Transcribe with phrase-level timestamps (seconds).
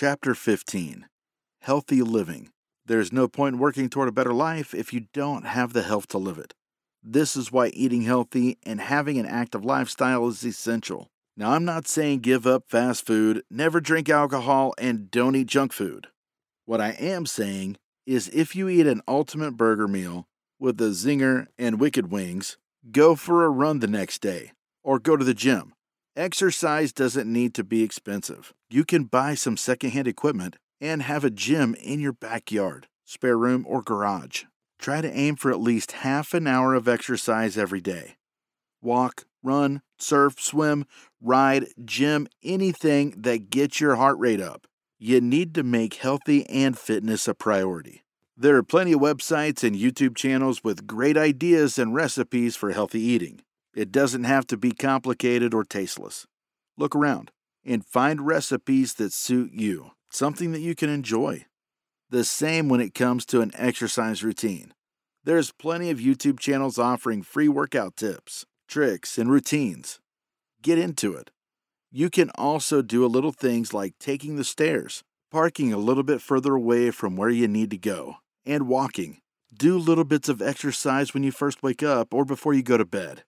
[0.00, 1.08] Chapter 15
[1.62, 2.50] Healthy Living.
[2.86, 6.18] There's no point working toward a better life if you don't have the health to
[6.18, 6.54] live it.
[7.02, 11.08] This is why eating healthy and having an active lifestyle is essential.
[11.36, 15.72] Now, I'm not saying give up fast food, never drink alcohol, and don't eat junk
[15.72, 16.06] food.
[16.64, 17.76] What I am saying
[18.06, 20.28] is if you eat an ultimate burger meal
[20.60, 22.56] with a zinger and wicked wings,
[22.92, 24.52] go for a run the next day
[24.84, 25.72] or go to the gym.
[26.18, 28.52] Exercise doesn't need to be expensive.
[28.68, 33.64] You can buy some secondhand equipment and have a gym in your backyard, spare room,
[33.68, 34.42] or garage.
[34.80, 38.16] Try to aim for at least half an hour of exercise every day.
[38.82, 40.86] Walk, run, surf, swim,
[41.22, 44.66] ride, gym, anything that gets your heart rate up.
[44.98, 48.02] You need to make healthy and fitness a priority.
[48.36, 53.02] There are plenty of websites and YouTube channels with great ideas and recipes for healthy
[53.02, 53.42] eating.
[53.78, 56.26] It doesn't have to be complicated or tasteless.
[56.76, 57.30] Look around
[57.64, 61.46] and find recipes that suit you, something that you can enjoy.
[62.10, 64.74] The same when it comes to an exercise routine.
[65.22, 70.00] There's plenty of YouTube channels offering free workout tips, tricks, and routines.
[70.60, 71.30] Get into it.
[71.92, 76.20] You can also do a little things like taking the stairs, parking a little bit
[76.20, 79.18] further away from where you need to go, and walking.
[79.56, 82.84] Do little bits of exercise when you first wake up or before you go to
[82.84, 83.22] bed.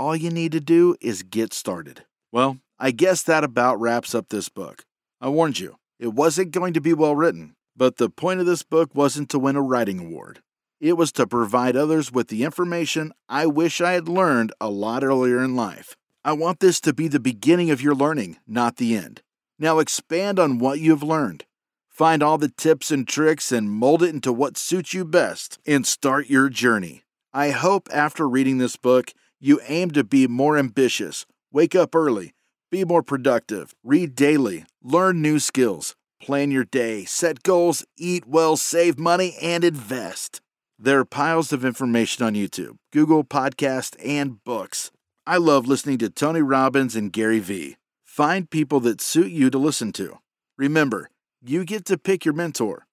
[0.00, 2.06] All you need to do is get started.
[2.32, 4.86] Well, I guess that about wraps up this book.
[5.20, 8.62] I warned you, it wasn't going to be well written, but the point of this
[8.62, 10.40] book wasn't to win a writing award.
[10.80, 15.04] It was to provide others with the information I wish I had learned a lot
[15.04, 15.98] earlier in life.
[16.24, 19.20] I want this to be the beginning of your learning, not the end.
[19.58, 21.44] Now expand on what you have learned.
[21.90, 25.86] Find all the tips and tricks and mold it into what suits you best and
[25.86, 27.02] start your journey.
[27.34, 32.34] I hope after reading this book, you aim to be more ambitious, wake up early,
[32.70, 38.56] be more productive, read daily, learn new skills, plan your day, set goals, eat well,
[38.56, 40.40] save money, and invest.
[40.78, 44.90] There are piles of information on YouTube, Google Podcast, and books.
[45.26, 47.76] I love listening to Tony Robbins and Gary Vee.
[48.04, 50.18] Find people that suit you to listen to.
[50.58, 51.08] Remember,
[51.42, 52.86] you get to pick your mentor.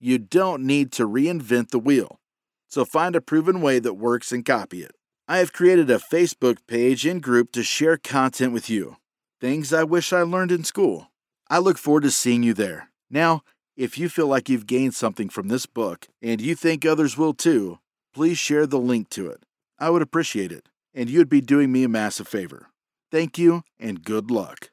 [0.00, 2.18] You don't need to reinvent the wheel.
[2.68, 4.92] So find a proven way that works and copy it.
[5.26, 8.96] I have created a Facebook page and group to share content with you.
[9.40, 11.10] Things I wish I learned in school.
[11.48, 12.90] I look forward to seeing you there.
[13.08, 13.42] Now,
[13.74, 17.32] if you feel like you've gained something from this book and you think others will
[17.32, 17.78] too,
[18.12, 19.44] please share the link to it.
[19.78, 22.68] I would appreciate it, and you'd be doing me a massive favor.
[23.10, 24.70] Thank you and good luck.